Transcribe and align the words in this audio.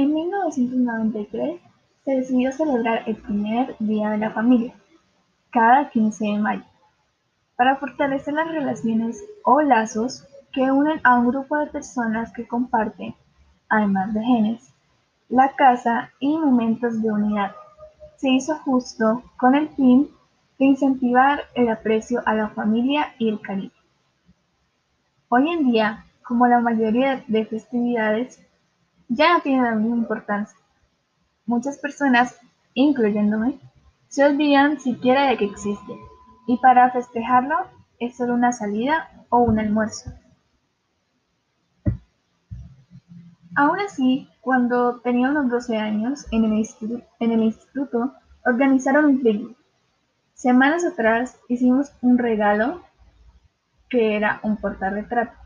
En 0.00 0.14
1993 0.14 1.60
se 2.06 2.10
decidió 2.10 2.50
celebrar 2.52 3.02
el 3.04 3.16
primer 3.16 3.76
Día 3.80 4.08
de 4.08 4.16
la 4.16 4.30
Familia, 4.30 4.72
cada 5.50 5.90
15 5.90 6.24
de 6.24 6.38
mayo, 6.38 6.64
para 7.54 7.76
fortalecer 7.76 8.32
las 8.32 8.48
relaciones 8.48 9.22
o 9.44 9.60
lazos 9.60 10.26
que 10.54 10.72
unen 10.72 11.02
a 11.04 11.18
un 11.18 11.28
grupo 11.28 11.58
de 11.58 11.66
personas 11.66 12.32
que 12.32 12.48
comparten, 12.48 13.14
además 13.68 14.14
de 14.14 14.24
genes, 14.24 14.72
la 15.28 15.54
casa 15.54 16.10
y 16.18 16.38
momentos 16.38 17.02
de 17.02 17.12
unidad. 17.12 17.52
Se 18.16 18.30
hizo 18.30 18.56
justo 18.60 19.22
con 19.36 19.54
el 19.54 19.68
fin 19.68 20.08
de 20.58 20.64
incentivar 20.64 21.42
el 21.54 21.68
aprecio 21.68 22.22
a 22.24 22.32
la 22.32 22.48
familia 22.48 23.12
y 23.18 23.28
el 23.28 23.38
cariño. 23.42 23.70
Hoy 25.28 25.50
en 25.50 25.70
día, 25.70 26.06
como 26.22 26.46
la 26.46 26.60
mayoría 26.60 27.22
de 27.28 27.44
festividades, 27.44 28.40
ya 29.10 29.34
no 29.34 29.40
tienen 29.42 29.64
la 29.64 29.74
misma 29.74 29.96
importancia. 29.96 30.56
Muchas 31.44 31.78
personas, 31.78 32.38
incluyéndome, 32.74 33.58
se 34.08 34.24
olvidan 34.24 34.80
siquiera 34.80 35.26
de 35.26 35.36
que 35.36 35.44
existe, 35.44 35.92
y 36.46 36.56
para 36.58 36.90
festejarlo 36.90 37.56
es 37.98 38.16
solo 38.16 38.34
una 38.34 38.52
salida 38.52 39.10
o 39.28 39.38
un 39.38 39.58
almuerzo. 39.58 40.12
Aún 43.56 43.80
así, 43.80 44.28
cuando 44.40 45.00
tenía 45.00 45.28
unos 45.28 45.50
12 45.50 45.76
años, 45.76 46.26
en 46.30 46.44
el, 46.44 47.42
instituto, 47.42 48.14
organizaron 48.46 49.06
un 49.06 49.22
picnic. 49.22 49.56
Semanas 50.34 50.84
atrás 50.84 51.36
hicimos 51.48 51.92
un 52.00 52.16
regalo 52.16 52.80
que 53.88 54.16
era 54.16 54.38
un 54.44 54.56
portarretrato, 54.56 55.36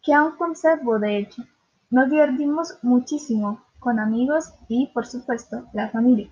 que 0.00 0.14
aún 0.14 0.36
conservo 0.36 1.00
de 1.00 1.18
hecho. 1.18 1.42
Nos 1.90 2.10
divertimos 2.10 2.78
muchísimo 2.82 3.64
con 3.78 3.98
amigos 3.98 4.52
y, 4.68 4.88
por 4.88 5.06
supuesto, 5.06 5.64
la 5.72 5.88
familia. 5.88 6.28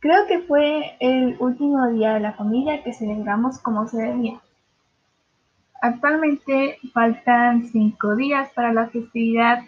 Creo 0.00 0.26
que 0.26 0.40
fue 0.40 0.96
el 1.00 1.36
último 1.40 1.86
día 1.88 2.14
de 2.14 2.20
la 2.20 2.32
familia 2.34 2.82
que 2.82 2.92
celebramos 2.92 3.58
como 3.58 3.86
se 3.86 3.98
debía. 3.98 4.40
Actualmente 5.82 6.78
faltan 6.92 7.66
cinco 7.68 8.14
días 8.16 8.50
para 8.54 8.72
la 8.72 8.88
festividad 8.88 9.60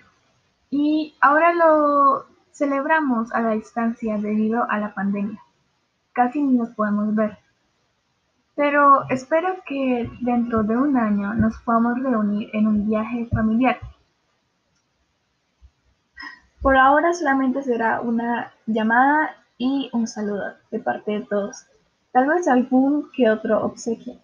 y 0.71 1.15
ahora 1.21 1.55
lo 1.55 2.27
celebramos 2.51 3.33
a 3.33 3.41
la 3.41 3.51
distancia 3.53 4.19
debido 4.19 4.71
a 4.71 4.79
la 4.79 4.93
pandemia. 4.95 5.41
Casi 6.13 6.43
ni 6.43 6.59
nos 6.59 6.71
podemos 6.71 7.15
ver. 7.15 7.39
Pero 8.55 9.09
espero 9.09 9.57
que 9.67 10.11
dentro 10.21 10.63
de 10.63 10.77
un 10.77 10.99
año 10.99 11.33
nos 11.33 11.59
podamos 11.61 11.99
reunir 12.03 12.51
en 12.53 12.67
un 12.67 12.87
viaje 12.87 13.27
familiar. 13.33 13.79
Por 16.63 16.77
ahora 16.77 17.13
solamente 17.13 17.61
será 17.63 18.01
una 18.01 18.53
llamada 18.67 19.31
y 19.59 19.91
un 19.93 20.07
saludo 20.07 20.55
de 20.71 20.79
parte 20.79 21.11
de 21.11 21.21
todos. 21.23 21.67
Tal 22.13 22.29
vez 22.29 22.47
algún 22.47 23.11
que 23.17 23.29
otro 23.29 23.65
obsequio. 23.65 24.15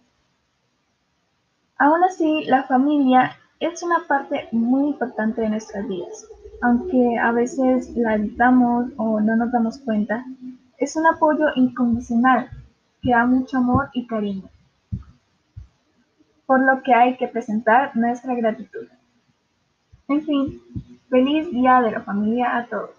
Aún 1.79 2.05
así, 2.05 2.45
la 2.45 2.63
familia 2.63 3.37
es 3.59 3.83
una 3.83 4.07
parte 4.07 4.49
muy 4.53 4.91
importante 4.91 5.41
de 5.41 5.51
nuestras 5.51 5.89
vidas. 5.89 6.27
Aunque 6.63 7.19
a 7.19 7.33
veces 7.33 7.91
la 7.97 8.15
evitamos 8.15 8.87
o 8.97 9.21
no 9.21 9.35
nos 9.35 9.51
damos 9.51 9.79
cuenta, 9.79 10.25
es 10.77 10.95
un 10.95 11.07
apoyo 11.07 11.47
incondicional 11.57 12.51
que 13.03 13.11
da 13.11 13.27
mucho 13.27 13.59
amor 13.59 13.91
y 13.95 14.07
cariño. 14.07 14.49
Por 16.47 16.61
lo 16.61 16.83
que 16.85 16.95
hay 16.95 17.17
que 17.17 17.27
presentar 17.27 17.97
nuestra 17.97 18.35
gratitud. 18.35 18.87
En 20.09 20.23
fin, 20.23 20.63
feliz 21.09 21.51
Día 21.51 21.81
de 21.83 21.93
la 21.93 22.03
Familia 22.03 22.57
a 22.57 22.67
todos. 22.67 22.98